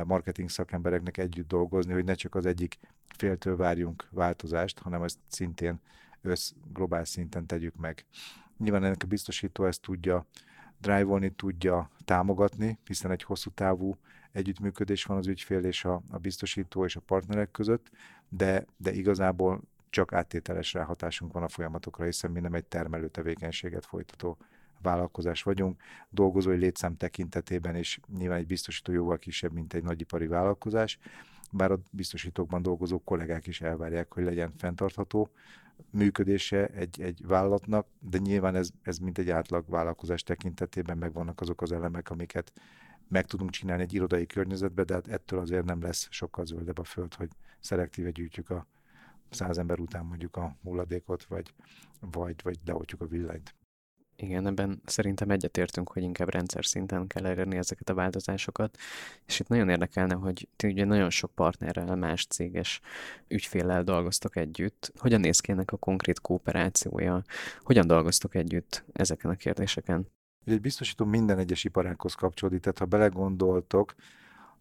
marketing 0.06 0.50
szakembereknek 0.50 1.18
együtt 1.18 1.48
dolgozni, 1.48 1.94
hogy 1.94 2.04
ne 2.04 2.14
csak 2.14 2.36
az 2.36 2.46
egyik 2.46 2.80
féltől 3.18 3.56
várjunk 3.56 4.08
változást, 4.12 4.80
hanem 4.80 5.04
ezt 5.04 5.18
szintén 5.28 5.80
össz 6.22 6.52
globális 6.74 7.10
szinten 7.10 7.46
tegyük 7.46 7.76
meg. 7.76 8.06
Nyilván 8.62 8.84
ennek 8.84 9.04
a 9.04 9.08
biztosító 9.08 9.66
ezt 9.66 9.82
tudja 9.82 10.26
drive 10.82 11.32
tudja 11.36 11.90
támogatni, 12.06 12.80
hiszen 12.86 13.12
egy 13.12 13.24
hosszú 13.24 13.50
távú 13.50 13.98
együttműködés 14.32 15.04
van 15.04 15.18
az 15.18 15.28
ügyfél 15.28 15.64
és 15.64 15.86
a, 15.86 16.02
a 16.10 16.18
biztosító 16.18 16.86
és 16.86 16.96
a 16.96 17.00
partnerek 17.00 17.52
között, 17.52 17.90
de, 18.30 18.66
de 18.78 18.94
igazából 18.94 19.62
csak 19.90 20.14
áttételes 20.14 20.74
ráhatásunk 20.74 21.34
van 21.34 21.44
a 21.44 21.48
folyamatokra, 21.48 22.06
hiszen 22.06 22.32
mi 22.32 22.40
nem 22.40 22.54
egy 22.54 22.66
termelő 22.66 23.08
tevékenységet 23.08 23.86
folytató 23.86 24.38
vállalkozás 24.82 25.44
vagyunk. 25.44 25.82
Dolgozói 26.10 26.58
létszám 26.58 26.98
tekintetében 26.98 27.76
is 27.76 28.00
nyilván 28.18 28.38
egy 28.38 28.48
biztosító 28.48 28.92
jóval 28.92 29.18
kisebb, 29.18 29.52
mint 29.52 29.74
egy 29.74 29.84
nagyipari 29.84 30.28
vállalkozás, 30.28 31.00
bár 31.52 31.72
a 31.72 31.80
biztosítókban 31.92 32.62
dolgozó 32.62 33.00
kollégák 33.04 33.48
is 33.48 33.62
elvárják, 33.62 34.14
hogy 34.14 34.24
legyen 34.24 34.54
fenntartható 34.58 35.30
működése 35.90 36.68
egy, 36.68 37.02
egy 37.02 37.26
vállalatnak, 37.26 37.88
de 38.00 38.18
nyilván 38.18 38.56
ez, 38.56 38.70
ez 38.82 38.98
mint 38.98 39.18
egy 39.18 39.30
átlag 39.30 39.70
vállalkozás 39.70 40.24
tekintetében 40.24 40.98
megvannak 40.98 41.42
azok 41.42 41.62
az 41.62 41.72
elemek, 41.72 42.10
amiket 42.10 42.54
meg 43.08 43.26
tudunk 43.26 43.50
csinálni 43.50 43.84
egy 43.84 43.94
irodai 43.94 44.26
környezetben, 44.26 44.86
de 44.86 44.94
hát 44.94 45.08
ettől 45.08 45.40
azért 45.40 45.66
nem 45.66 45.82
lesz 45.82 46.08
sokkal 46.10 46.46
zöldebb 46.46 46.78
a 46.78 46.84
föld, 46.84 47.14
hogy 47.14 47.30
szelektíve 47.60 48.10
gyűjtjük 48.10 48.50
a 48.50 48.68
száz 49.30 49.58
ember 49.58 49.80
után 49.80 50.06
mondjuk 50.06 50.36
a 50.36 50.56
hulladékot, 50.64 51.24
vagy, 51.24 51.54
vagy, 52.00 52.36
vagy 52.44 52.60
leoltjuk 52.66 53.02
a 53.02 53.08
villanyt. 53.08 53.56
Igen, 54.22 54.48
ebben 54.48 54.82
szerintem 54.86 55.30
egyetértünk, 55.30 55.92
hogy 55.92 56.04
inkább 56.04 56.30
rendszer 56.30 56.66
szinten 56.66 57.08
kell 57.08 57.26
elérni 57.26 57.58
ezeket 57.58 57.90
a 57.90 57.94
változásokat, 57.94 58.78
és 59.26 59.40
itt 59.40 59.48
nagyon 59.48 59.70
érdekelne, 59.70 60.14
hogy 60.14 60.48
ti 60.56 60.68
ugye 60.68 60.86
nagyon 60.86 61.10
sok 61.10 61.32
partnerrel, 61.32 61.96
más 61.96 62.26
céges 62.26 62.80
ügyféllel 63.28 63.84
dolgoztok 63.84 64.36
együtt. 64.36 64.92
Hogyan 64.98 65.20
néz 65.20 65.40
ki 65.40 65.52
ennek 65.52 65.72
a 65.72 65.78
konkrét 65.78 66.20
kooperációja? 66.20 67.24
Hogyan 67.60 67.88
dolgoztok 67.88 68.36
együtt 68.36 68.84
ezeken 68.94 69.32
a 69.32 69.36
kérdéseken? 69.36 70.08
Egy 70.46 70.62
biztosító 70.62 71.06
minden 71.06 71.38
egyes 71.38 71.64
iparághoz 71.64 72.14
kapcsolódik, 72.14 72.62
tehát 72.62 72.78
ha 72.78 72.86
belegondoltok, 72.86 73.96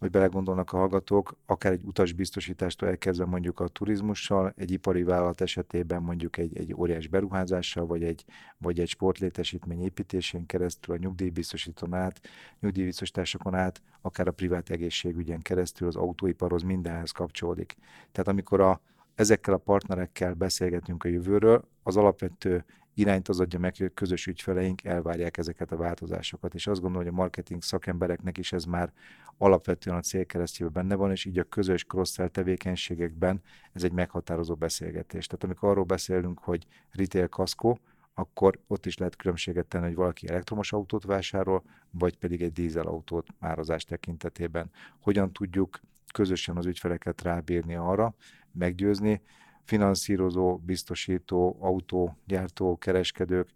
hogy 0.01 0.11
belegondolnak 0.11 0.73
a 0.73 0.77
hallgatók, 0.77 1.37
akár 1.47 1.73
egy 1.73 1.83
utasbiztosítástól 1.85 2.89
elkezdve 2.89 3.25
mondjuk 3.25 3.61
a 3.61 3.69
turizmussal, 3.69 4.53
egy 4.57 4.71
ipari 4.71 5.03
vállalat 5.03 5.41
esetében 5.41 6.03
mondjuk 6.03 6.37
egy, 6.37 6.57
egy 6.57 6.75
óriás 6.75 7.07
beruházással, 7.07 7.87
vagy 7.87 8.03
egy, 8.03 8.25
vagy 8.59 8.81
egy 8.81 8.89
sportlétesítmény 8.89 9.83
építésén 9.83 10.47
keresztül, 10.47 10.95
a 10.95 10.99
nyugdíjbiztosítón 10.99 11.95
át, 11.95 12.21
nyugdíjbiztosításokon 12.61 13.55
át, 13.55 13.83
akár 14.01 14.29
a 14.29 14.33
privát 14.33 14.71
egészségügyen 14.71 15.41
keresztül 15.41 15.89
az 15.89 15.97
autóiparhoz 15.97 16.63
mindenhez 16.63 17.11
kapcsolódik. 17.11 17.77
Tehát 18.13 18.29
amikor 18.29 18.61
a, 18.61 18.81
ezekkel 19.15 19.55
a 19.55 19.59
partnerekkel 19.59 20.35
beszélgetünk 20.35 21.05
a 21.05 21.09
jövőről, 21.09 21.65
az 21.83 21.97
alapvető 21.97 22.65
irányt 22.95 23.29
az 23.29 23.41
adja 23.41 23.59
meg, 23.59 23.77
hogy 23.77 23.95
közös 23.95 24.27
ügyfeleink 24.27 24.85
elvárják 24.85 25.37
ezeket 25.37 25.73
a 25.73 25.77
változásokat. 25.77 26.55
És 26.55 26.67
azt 26.67 26.81
gondolom, 26.81 27.07
hogy 27.07 27.15
a 27.15 27.21
marketing 27.21 27.63
szakembereknek 27.63 28.39
is 28.39 28.53
ez 28.53 28.65
már 28.65 28.93
alapvetően 29.39 29.97
a 29.97 30.01
célkeresztjében 30.01 30.73
benne 30.73 30.95
van, 30.95 31.11
és 31.11 31.25
így 31.25 31.39
a 31.39 31.45
közös 31.45 31.85
cross 31.85 32.19
tevékenységekben 32.31 33.43
ez 33.73 33.83
egy 33.83 33.93
meghatározó 33.93 34.55
beszélgetés. 34.55 35.27
Tehát 35.27 35.45
amikor 35.45 35.69
arról 35.69 35.85
beszélünk, 35.85 36.39
hogy 36.39 36.67
retail 36.91 37.29
kaszkó, 37.29 37.79
akkor 38.15 38.59
ott 38.67 38.87
is 38.87 38.97
lehet 38.97 39.17
különbséget 39.17 39.67
tenni, 39.67 39.87
hogy 39.87 39.95
valaki 39.95 40.29
elektromos 40.29 40.73
autót 40.73 41.05
vásárol, 41.05 41.63
vagy 41.91 42.17
pedig 42.17 42.43
egy 42.43 42.53
dízelautót 42.53 43.27
mározás 43.39 43.85
tekintetében. 43.85 44.71
Hogyan 44.99 45.33
tudjuk 45.33 45.81
közösen 46.13 46.57
az 46.57 46.67
ügyfeleket 46.67 47.23
rábírni 47.23 47.75
arra, 47.75 48.15
meggyőzni, 48.53 49.23
finanszírozó, 49.71 50.57
biztosító, 50.57 51.57
autógyártó, 51.61 52.79
kereskedők, 52.79 53.49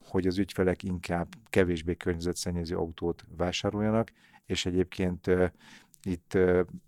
hogy 0.00 0.26
az 0.26 0.38
ügyfelek 0.38 0.82
inkább 0.82 1.28
kevésbé 1.50 1.94
környezetszennyező 1.94 2.76
autót 2.76 3.24
vásároljanak, 3.36 4.12
és 4.46 4.66
egyébként 4.66 5.30
itt 6.02 6.38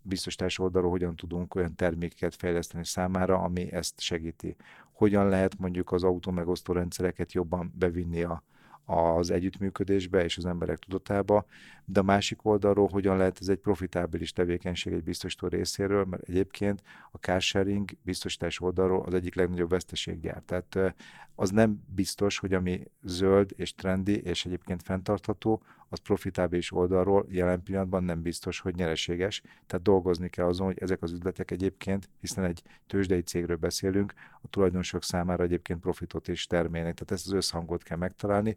biztosítás 0.02 0.58
oldalról 0.58 0.90
hogyan 0.90 1.16
tudunk 1.16 1.54
olyan 1.54 1.74
termékeket 1.74 2.34
fejleszteni 2.34 2.84
számára, 2.84 3.38
ami 3.38 3.72
ezt 3.72 4.00
segíti. 4.00 4.56
Hogyan 4.92 5.28
lehet 5.28 5.58
mondjuk 5.58 5.92
az 5.92 6.02
autó 6.02 6.30
megosztó 6.30 6.72
rendszereket 6.72 7.32
jobban 7.32 7.72
bevinni 7.78 8.22
a, 8.22 8.42
az 8.84 9.30
együttműködésbe 9.30 10.24
és 10.24 10.36
az 10.36 10.46
emberek 10.46 10.78
tudatába, 10.78 11.44
de 11.84 12.00
a 12.00 12.02
másik 12.02 12.44
oldalról 12.44 12.88
hogyan 12.92 13.16
lehet 13.16 13.38
ez 13.40 13.48
egy 13.48 13.58
profitábilis 13.58 14.32
tevékenység 14.32 14.92
egy 14.92 15.02
biztosító 15.02 15.48
részéről, 15.48 16.04
mert 16.04 16.28
egyébként 16.28 16.82
a 17.10 17.16
carsharing 17.16 17.90
biztosítás 18.02 18.60
oldalról 18.60 19.02
az 19.02 19.14
egyik 19.14 19.34
legnagyobb 19.34 19.70
veszteséggyár. 19.70 20.42
Tehát 20.44 20.94
az 21.34 21.50
nem 21.50 21.84
biztos, 21.94 22.38
hogy 22.38 22.54
ami 22.54 22.84
zöld 23.02 23.52
és 23.56 23.74
trendi 23.74 24.20
és 24.20 24.46
egyébként 24.46 24.82
fenntartható, 24.82 25.62
az 25.92 25.98
profitábilis 25.98 26.72
oldalról 26.72 27.26
jelen 27.28 27.62
pillanatban 27.62 28.04
nem 28.04 28.22
biztos, 28.22 28.60
hogy 28.60 28.74
nyereséges. 28.74 29.42
Tehát 29.66 29.84
dolgozni 29.84 30.28
kell 30.28 30.46
azon, 30.46 30.66
hogy 30.66 30.78
ezek 30.78 31.02
az 31.02 31.12
üzletek 31.12 31.50
egyébként, 31.50 32.08
hiszen 32.20 32.44
egy 32.44 32.62
tőzsdei 32.86 33.20
cégről 33.20 33.56
beszélünk, 33.56 34.12
a 34.42 34.48
tulajdonosok 34.48 35.02
számára 35.02 35.42
egyébként 35.42 35.80
profitot 35.80 36.28
is 36.28 36.46
termelnek. 36.46 36.94
Tehát 36.94 37.10
ezt 37.10 37.26
az 37.26 37.32
összhangot 37.32 37.82
kell 37.82 37.96
megtalálni, 37.96 38.56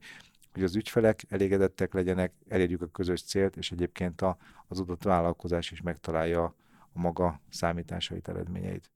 hogy 0.54 0.63
az 0.63 0.75
ügyfelek 0.75 1.24
elégedettek 1.30 1.94
legyenek, 1.94 2.34
elérjük 2.48 2.82
a 2.82 2.88
közös 2.88 3.24
célt, 3.24 3.58
és 3.58 3.72
egyébként 3.72 4.22
a, 4.22 4.38
az 4.68 4.80
adott 4.80 5.04
vállalkozás 5.04 5.72
is 5.72 5.82
megtalálja 5.82 6.44
a 6.44 7.00
maga 7.00 7.42
számításait, 7.50 8.27
eredményeit. 8.27 8.89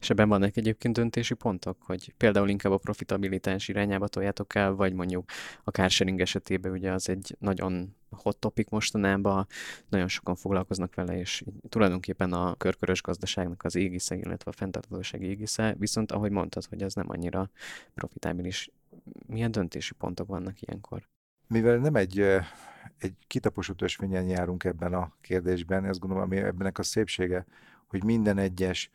És 0.00 0.10
ebben 0.10 0.28
vannak 0.28 0.56
egyébként 0.56 0.94
döntési 0.94 1.34
pontok, 1.34 1.82
hogy 1.82 2.14
például 2.16 2.48
inkább 2.48 2.72
a 2.72 2.76
profitabilitás 2.76 3.68
irányába 3.68 4.08
toljátok 4.08 4.54
el, 4.54 4.72
vagy 4.72 4.92
mondjuk 4.92 5.24
a 5.64 5.70
carsharing 5.70 6.20
esetében 6.20 6.72
ugye 6.72 6.92
az 6.92 7.08
egy 7.08 7.36
nagyon 7.38 7.96
hot 8.10 8.36
topic 8.36 8.70
mostanában, 8.70 9.46
nagyon 9.88 10.08
sokan 10.08 10.34
foglalkoznak 10.36 10.94
vele, 10.94 11.18
és 11.18 11.44
tulajdonképpen 11.68 12.32
a 12.32 12.54
körkörös 12.54 13.02
gazdaságnak 13.02 13.64
az 13.64 13.74
égisze, 13.74 14.16
illetve 14.16 14.50
a 14.50 14.56
fenntarthatóság 14.56 15.22
égisze, 15.22 15.74
viszont 15.78 16.12
ahogy 16.12 16.30
mondtad, 16.30 16.64
hogy 16.64 16.82
az 16.82 16.94
nem 16.94 17.10
annyira 17.10 17.50
profitábilis. 17.94 18.70
Milyen 19.26 19.50
döntési 19.50 19.94
pontok 19.94 20.26
vannak 20.26 20.60
ilyenkor? 20.60 21.08
Mivel 21.46 21.76
nem 21.76 21.94
egy, 21.94 22.18
egy 22.98 23.14
kitaposott 23.26 23.82
ösvényen 23.82 24.28
járunk 24.28 24.64
ebben 24.64 24.94
a 24.94 25.12
kérdésben, 25.20 25.84
azt 25.84 25.98
gondolom, 25.98 26.24
ami 26.24 26.36
ebben 26.36 26.72
a 26.74 26.82
szépsége, 26.82 27.46
hogy 27.86 28.04
minden 28.04 28.38
egyes 28.38 28.90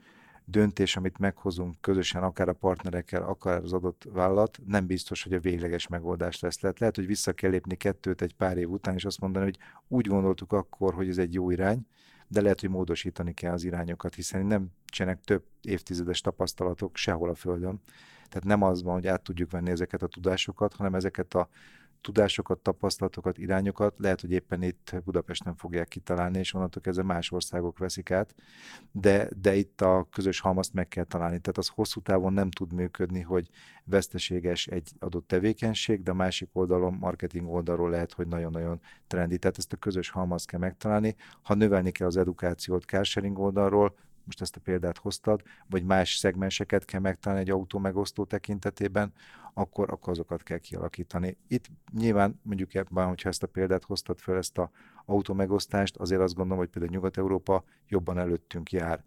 döntés, 0.45 0.95
amit 0.95 1.17
meghozunk 1.17 1.75
közösen, 1.81 2.23
akár 2.23 2.49
a 2.49 2.53
partnerekkel, 2.53 3.23
akár 3.23 3.63
az 3.63 3.73
adott 3.73 4.07
vállalat, 4.11 4.59
nem 4.65 4.85
biztos, 4.87 5.23
hogy 5.23 5.33
a 5.33 5.39
végleges 5.39 5.87
megoldás 5.87 6.39
lesz. 6.39 6.59
Lehet, 6.59 6.79
lehet, 6.79 6.95
hogy 6.95 7.05
vissza 7.05 7.33
kell 7.33 7.49
lépni 7.49 7.75
kettőt 7.75 8.21
egy 8.21 8.35
pár 8.35 8.57
év 8.57 8.69
után, 8.69 8.93
és 8.93 9.05
azt 9.05 9.19
mondani, 9.19 9.45
hogy 9.45 9.57
úgy 9.87 10.07
gondoltuk 10.07 10.51
akkor, 10.51 10.93
hogy 10.93 11.09
ez 11.09 11.17
egy 11.17 11.33
jó 11.33 11.51
irány, 11.51 11.87
de 12.27 12.41
lehet, 12.41 12.59
hogy 12.59 12.69
módosítani 12.69 13.33
kell 13.33 13.53
az 13.53 13.63
irányokat, 13.63 14.15
hiszen 14.15 14.45
nem 14.45 14.71
csenek 14.85 15.21
több 15.21 15.43
évtizedes 15.61 16.21
tapasztalatok 16.21 16.97
sehol 16.97 17.29
a 17.29 17.35
Földön. 17.35 17.81
Tehát 18.29 18.43
nem 18.43 18.61
az 18.61 18.83
van, 18.83 18.93
hogy 18.93 19.07
át 19.07 19.21
tudjuk 19.21 19.51
venni 19.51 19.69
ezeket 19.69 20.01
a 20.01 20.07
tudásokat, 20.07 20.73
hanem 20.73 20.95
ezeket 20.95 21.33
a 21.33 21.49
tudásokat, 22.03 22.59
tapasztalatokat, 22.59 23.37
irányokat 23.37 23.93
lehet, 23.97 24.21
hogy 24.21 24.31
éppen 24.31 24.61
itt 24.61 24.95
Budapesten 25.05 25.55
fogják 25.55 25.87
kitalálni, 25.87 26.39
és 26.39 26.53
onnantól 26.53 26.81
kezdve 26.81 27.03
más 27.03 27.31
országok 27.31 27.77
veszik 27.77 28.11
át, 28.11 28.35
de, 28.91 29.29
de 29.41 29.55
itt 29.55 29.81
a 29.81 30.07
közös 30.11 30.39
halmazt 30.39 30.73
meg 30.73 30.87
kell 30.87 31.03
találni. 31.03 31.39
Tehát 31.39 31.57
az 31.57 31.67
hosszú 31.67 32.01
távon 32.01 32.33
nem 32.33 32.51
tud 32.51 32.73
működni, 32.73 33.21
hogy 33.21 33.49
veszteséges 33.83 34.67
egy 34.67 34.91
adott 34.99 35.27
tevékenység, 35.27 36.03
de 36.03 36.11
a 36.11 36.13
másik 36.13 36.49
oldalon, 36.53 36.93
marketing 36.93 37.49
oldalról 37.49 37.89
lehet, 37.89 38.13
hogy 38.13 38.27
nagyon-nagyon 38.27 38.81
trendi. 39.07 39.37
Tehát 39.37 39.57
ezt 39.57 39.73
a 39.73 39.77
közös 39.77 40.09
halmazt 40.09 40.47
kell 40.47 40.59
megtalálni. 40.59 41.15
Ha 41.41 41.53
növelni 41.53 41.91
kell 41.91 42.07
az 42.07 42.17
edukációt 42.17 42.83
carsharing 42.83 43.39
oldalról, 43.39 43.95
most 44.25 44.41
ezt 44.41 44.55
a 44.55 44.59
példát 44.59 44.97
hoztad, 44.97 45.41
vagy 45.69 45.83
más 45.83 46.15
szegmenseket 46.15 46.85
kell 46.85 46.99
megtalálni 46.99 47.43
egy 47.43 47.49
autó 47.49 47.79
megosztó 47.79 48.25
tekintetében, 48.25 49.13
akkor, 49.53 49.91
akkor 49.91 50.09
azokat 50.09 50.43
kell 50.43 50.57
kialakítani. 50.57 51.37
Itt 51.47 51.69
nyilván 51.91 52.39
mondjuk 52.41 52.73
ebben, 52.73 53.07
hogyha 53.07 53.29
ezt 53.29 53.43
a 53.43 53.47
példát 53.47 53.83
hoztad 53.83 54.19
fel, 54.19 54.37
ezt 54.37 54.57
a 54.57 54.71
megosztást, 55.33 55.97
azért 55.97 56.21
azt 56.21 56.33
gondolom, 56.33 56.59
hogy 56.59 56.69
például 56.69 56.93
Nyugat-Európa 56.93 57.63
jobban 57.87 58.17
előttünk 58.17 58.71
jár. 58.71 59.03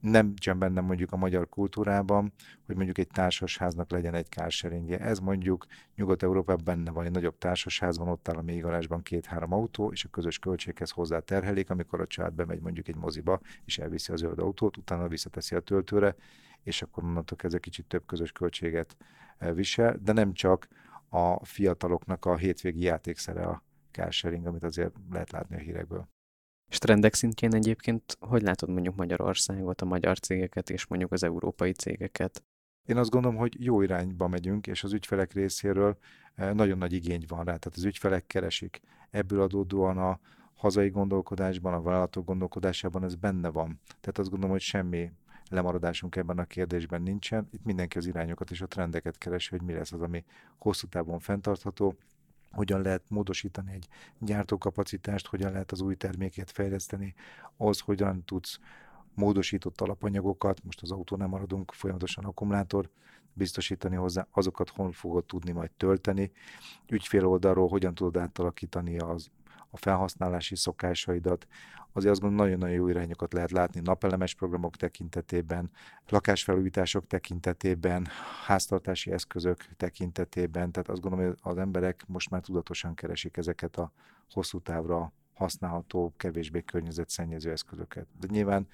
nem 0.00 0.34
csak 0.34 0.58
benne 0.58 0.80
mondjuk 0.80 1.12
a 1.12 1.16
magyar 1.16 1.48
kultúrában, 1.48 2.32
hogy 2.66 2.74
mondjuk 2.74 2.98
egy 2.98 3.08
társasháznak 3.08 3.90
legyen 3.90 4.14
egy 4.14 4.28
kárseringje. 4.28 4.98
Ez 4.98 5.18
mondjuk 5.18 5.66
Nyugat-Európában 5.94 6.64
benne 6.64 6.90
van, 6.90 7.04
egy 7.04 7.10
nagyobb 7.10 7.38
társasházban, 7.38 8.08
ott 8.08 8.28
áll 8.28 8.36
a 8.36 8.42
mélygarázsban 8.42 9.02
két-három 9.02 9.52
autó, 9.52 9.92
és 9.92 10.04
a 10.04 10.08
közös 10.08 10.38
költséghez 10.38 10.90
hozzá 10.90 11.18
terhelik, 11.18 11.70
amikor 11.70 12.00
a 12.00 12.06
család 12.06 12.32
bemegy 12.32 12.60
mondjuk 12.60 12.88
egy 12.88 12.96
moziba, 12.96 13.40
és 13.64 13.78
elviszi 13.78 14.12
az 14.12 14.18
zöld 14.18 14.38
autót, 14.38 14.76
utána 14.76 15.08
visszateszi 15.08 15.54
a 15.54 15.60
töltőre, 15.60 16.14
és 16.62 16.82
akkor 16.82 17.04
onnantól 17.04 17.36
kezdve 17.36 17.60
kicsit 17.60 17.86
több 17.86 18.06
közös 18.06 18.32
költséget 18.32 18.96
visel, 19.38 19.96
de 20.02 20.12
nem 20.12 20.32
csak 20.32 20.68
a 21.08 21.44
fiataloknak 21.44 22.24
a 22.24 22.36
hétvégi 22.36 22.82
játékszere 22.82 23.42
a 23.42 23.62
carsharing, 23.90 24.46
amit 24.46 24.62
azért 24.62 24.94
lehet 25.10 25.30
látni 25.30 25.56
a 25.56 25.58
hírekből. 25.58 26.08
És 26.70 26.78
trendek 26.78 27.14
szintjén 27.14 27.54
egyébként 27.54 28.16
hogy 28.20 28.42
látod 28.42 28.68
mondjuk 28.68 28.96
Magyarországot, 28.96 29.80
a 29.80 29.84
magyar 29.84 30.18
cégeket 30.18 30.70
és 30.70 30.86
mondjuk 30.86 31.12
az 31.12 31.22
európai 31.22 31.72
cégeket? 31.72 32.44
Én 32.88 32.96
azt 32.96 33.10
gondolom, 33.10 33.36
hogy 33.36 33.64
jó 33.64 33.82
irányba 33.82 34.28
megyünk, 34.28 34.66
és 34.66 34.84
az 34.84 34.92
ügyfelek 34.92 35.32
részéről 35.32 35.98
eh, 36.34 36.52
nagyon 36.52 36.78
nagy 36.78 36.92
igény 36.92 37.24
van 37.28 37.38
rá. 37.38 37.56
Tehát 37.56 37.76
az 37.76 37.84
ügyfelek 37.84 38.26
keresik. 38.26 38.80
Ebből 39.10 39.40
adódóan 39.40 39.98
a 39.98 40.20
hazai 40.54 40.88
gondolkodásban, 40.88 41.74
a 41.74 41.82
vállalatok 41.82 42.24
gondolkodásában 42.24 43.04
ez 43.04 43.14
benne 43.14 43.48
van. 43.48 43.80
Tehát 43.86 44.18
azt 44.18 44.28
gondolom, 44.28 44.50
hogy 44.50 44.60
semmi 44.60 45.10
lemaradásunk 45.48 46.16
ebben 46.16 46.38
a 46.38 46.44
kérdésben 46.44 47.02
nincsen. 47.02 47.48
Itt 47.50 47.64
mindenki 47.64 47.98
az 47.98 48.06
irányokat 48.06 48.50
és 48.50 48.60
a 48.60 48.66
trendeket 48.66 49.18
keresi, 49.18 49.50
hogy 49.50 49.62
mi 49.62 49.72
lesz 49.72 49.92
az, 49.92 50.00
ami 50.00 50.24
hosszú 50.58 50.86
távon 50.86 51.18
fenntartható, 51.18 51.96
hogyan 52.50 52.82
lehet 52.82 53.02
módosítani 53.08 53.72
egy 53.72 53.88
gyártókapacitást, 54.18 55.26
hogyan 55.26 55.52
lehet 55.52 55.72
az 55.72 55.80
új 55.80 55.94
terméket 55.94 56.50
fejleszteni, 56.50 57.14
az 57.56 57.80
hogyan 57.80 58.24
tudsz 58.24 58.58
módosított 59.14 59.80
alapanyagokat, 59.80 60.64
most 60.64 60.82
az 60.82 60.90
autó 60.90 61.16
nem 61.16 61.28
maradunk, 61.28 61.72
folyamatosan 61.72 62.24
akkumulátor, 62.24 62.90
biztosítani 63.32 63.96
hozzá, 63.96 64.26
azokat 64.30 64.68
hol 64.68 64.92
fogod 64.92 65.24
tudni 65.24 65.52
majd 65.52 65.70
tölteni, 65.70 66.32
ügyfél 66.88 67.26
oldalról 67.26 67.68
hogyan 67.68 67.94
tudod 67.94 68.16
átalakítani 68.16 68.98
az 68.98 69.30
a 69.70 69.76
felhasználási 69.76 70.56
szokásaidat. 70.56 71.46
Azért 71.92 72.12
azt 72.12 72.20
gondolom, 72.20 72.44
nagyon-nagyon 72.44 72.76
jó 72.76 72.88
irányokat 72.88 73.32
lehet 73.32 73.50
látni 73.50 73.80
napelemes 73.80 74.34
programok 74.34 74.76
tekintetében, 74.76 75.70
lakásfelújítások 76.08 77.06
tekintetében, 77.06 78.06
háztartási 78.46 79.10
eszközök 79.10 79.64
tekintetében. 79.76 80.72
Tehát 80.72 80.88
azt 80.88 81.00
gondolom, 81.00 81.26
hogy 81.26 81.38
az 81.42 81.58
emberek 81.58 82.04
most 82.06 82.30
már 82.30 82.40
tudatosan 82.40 82.94
keresik 82.94 83.36
ezeket 83.36 83.76
a 83.76 83.92
hosszú 84.30 84.60
távra 84.60 85.12
használható, 85.34 86.14
kevésbé 86.16 86.62
környezetszennyező 86.62 87.50
eszközöket. 87.50 88.06
De 88.20 88.26
nyilván, 88.30 88.68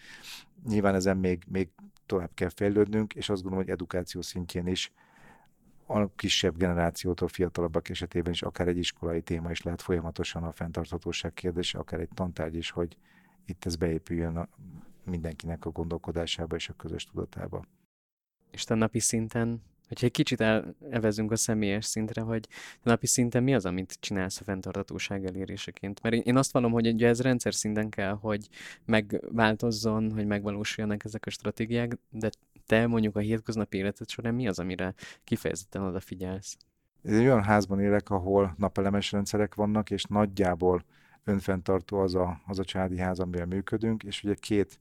nyilván 0.66 0.94
ezen 0.94 1.16
még, 1.16 1.44
még 1.48 1.68
tovább 2.06 2.30
kell 2.34 2.48
fejlődnünk, 2.48 3.14
és 3.14 3.28
azt 3.28 3.42
gondolom, 3.42 3.64
hogy 3.64 3.74
edukáció 3.74 4.22
szintjén 4.22 4.66
is 4.66 4.92
a 5.86 6.14
kisebb 6.16 6.56
generációtól 6.56 7.28
fiatalabbak 7.28 7.88
esetében 7.88 8.32
is 8.32 8.42
akár 8.42 8.68
egy 8.68 8.78
iskolai 8.78 9.22
téma 9.22 9.50
is 9.50 9.62
lehet 9.62 9.82
folyamatosan 9.82 10.42
a 10.42 10.52
fenntarthatóság 10.52 11.32
kérdése, 11.32 11.78
akár 11.78 12.00
egy 12.00 12.08
tantárgy 12.14 12.56
is, 12.56 12.70
hogy 12.70 12.96
itt 13.46 13.64
ez 13.64 13.76
beépüljön 13.76 14.36
a 14.36 14.48
mindenkinek 15.04 15.64
a 15.64 15.70
gondolkodásába 15.70 16.56
és 16.56 16.68
a 16.68 16.74
közös 16.76 17.04
tudatába. 17.04 17.64
És 18.50 18.64
te 18.64 18.74
napi 18.74 18.98
szinten, 18.98 19.62
hogyha 19.88 20.06
egy 20.06 20.12
kicsit 20.12 20.40
elvezünk 20.90 21.30
a 21.30 21.36
személyes 21.36 21.84
szintre, 21.84 22.20
hogy 22.20 22.48
te 22.82 22.90
napi 22.90 23.06
szinten 23.06 23.42
mi 23.42 23.54
az, 23.54 23.66
amit 23.66 23.96
csinálsz 24.00 24.40
a 24.40 24.44
fenntarthatóság 24.44 25.24
eléréseként? 25.24 26.02
Mert 26.02 26.14
én 26.14 26.36
azt 26.36 26.52
vallom, 26.52 26.72
hogy 26.72 26.86
ugye 26.86 27.08
ez 27.08 27.20
rendszer 27.20 27.54
szinten 27.54 27.88
kell, 27.88 28.12
hogy 28.12 28.48
megváltozzon, 28.84 30.12
hogy 30.12 30.26
megvalósuljanak 30.26 31.04
ezek 31.04 31.26
a 31.26 31.30
stratégiák, 31.30 31.98
de 32.10 32.30
te 32.66 32.86
mondjuk 32.86 33.16
a 33.16 33.20
hétköznapi 33.20 33.76
életed 33.76 34.08
során 34.08 34.34
mi 34.34 34.48
az, 34.48 34.58
amire 34.58 34.94
kifejezetten 35.24 35.82
odafigyelsz? 35.82 36.56
Én 37.02 37.18
olyan 37.18 37.42
házban 37.42 37.80
élek, 37.80 38.10
ahol 38.10 38.54
napelemes 38.58 39.12
rendszerek 39.12 39.54
vannak, 39.54 39.90
és 39.90 40.04
nagyjából 40.04 40.84
önfenntartó 41.24 41.98
az 41.98 42.14
a, 42.14 42.40
az 42.46 42.58
a 42.58 42.64
családi 42.64 42.98
ház, 42.98 43.18
amivel 43.18 43.46
működünk, 43.46 44.02
és 44.02 44.24
ugye 44.24 44.34
két 44.34 44.80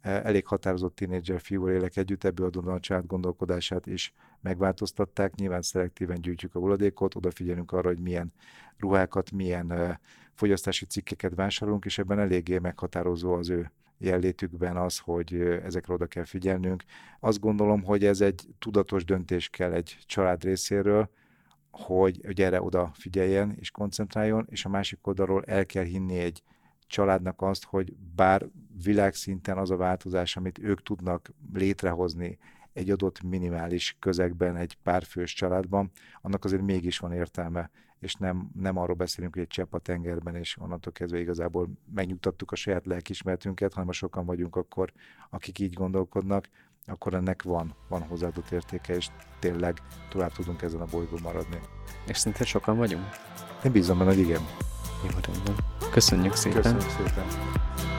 e, 0.00 0.10
elég 0.10 0.46
határozott 0.46 0.94
tínédzser 0.94 1.40
fiúval 1.40 1.70
élek 1.70 1.96
együtt, 1.96 2.24
ebből 2.24 2.46
adódóan 2.46 2.76
a 2.76 2.80
család 2.80 3.06
gondolkodását 3.06 3.86
is 3.86 4.12
megváltoztatták. 4.40 5.34
Nyilván 5.34 5.62
szelektíven 5.62 6.20
gyűjtjük 6.20 6.54
a 6.54 6.58
hulladékot, 6.58 7.14
odafigyelünk 7.14 7.72
arra, 7.72 7.88
hogy 7.88 8.00
milyen 8.00 8.32
ruhákat, 8.78 9.30
milyen 9.30 9.70
e, 9.70 10.00
fogyasztási 10.34 10.84
cikkeket 10.84 11.34
vásárolunk, 11.34 11.84
és 11.84 11.98
ebben 11.98 12.18
eléggé 12.18 12.58
meghatározó 12.58 13.32
az 13.32 13.50
ő 13.50 13.70
jellétükben 13.98 14.76
az, 14.76 14.98
hogy 14.98 15.34
ezekre 15.64 15.92
oda 15.92 16.06
kell 16.06 16.24
figyelnünk. 16.24 16.82
Azt 17.20 17.40
gondolom, 17.40 17.82
hogy 17.82 18.04
ez 18.04 18.20
egy 18.20 18.48
tudatos 18.58 19.04
döntés 19.04 19.48
kell 19.48 19.72
egy 19.72 19.98
család 20.06 20.44
részéről, 20.44 21.10
hogy, 21.70 22.20
hogy 22.24 22.40
erre 22.40 22.62
oda 22.62 22.90
figyeljen 22.94 23.56
és 23.60 23.70
koncentráljon, 23.70 24.46
és 24.50 24.64
a 24.64 24.68
másik 24.68 25.06
oldalról 25.06 25.44
el 25.44 25.66
kell 25.66 25.84
hinni 25.84 26.18
egy 26.18 26.42
családnak 26.86 27.42
azt, 27.42 27.64
hogy 27.64 27.96
bár 28.14 28.46
világszinten 28.84 29.58
az 29.58 29.70
a 29.70 29.76
változás, 29.76 30.36
amit 30.36 30.58
ők 30.58 30.82
tudnak 30.82 31.30
létrehozni 31.52 32.38
egy 32.74 32.90
adott 32.90 33.22
minimális 33.22 33.96
közegben, 33.98 34.56
egy 34.56 34.76
párfős 34.82 35.32
családban, 35.32 35.90
annak 36.20 36.44
azért 36.44 36.62
mégis 36.62 36.98
van 36.98 37.12
értelme 37.12 37.70
és 38.04 38.14
nem, 38.14 38.50
nem 38.54 38.76
arról 38.76 38.96
beszélünk, 38.96 39.34
hogy 39.34 39.42
egy 39.42 39.48
csepp 39.48 39.74
a 39.74 39.78
tengerben, 39.78 40.34
és 40.34 40.58
onnantól 40.58 40.92
kezdve 40.92 41.20
igazából 41.20 41.68
megnyugtattuk 41.94 42.52
a 42.52 42.56
saját 42.56 42.86
lelkismertünket, 42.86 43.72
hanem 43.72 43.86
ha 43.86 43.92
sokan 43.92 44.26
vagyunk 44.26 44.56
akkor, 44.56 44.92
akik 45.30 45.58
így 45.58 45.72
gondolkodnak, 45.72 46.48
akkor 46.86 47.14
ennek 47.14 47.42
van, 47.42 47.74
van 47.88 48.02
hozzáadott 48.02 48.50
értéke, 48.50 48.94
és 48.94 49.08
tényleg 49.38 49.78
tovább 50.08 50.32
tudunk 50.32 50.62
ezen 50.62 50.80
a 50.80 50.86
bolygón 50.90 51.20
maradni. 51.22 51.58
És 52.06 52.18
szinte 52.18 52.44
sokan 52.44 52.76
vagyunk? 52.76 53.04
Én 53.64 53.72
bízom 53.72 53.98
benne, 53.98 54.10
hogy 54.10 54.20
igen. 54.20 54.40
Jó, 55.02 55.08
rendben. 55.08 55.54
Köszönjük 55.90 56.34
szépen. 56.34 56.62
Köszönjük 56.62 56.90
szépen. 56.90 57.93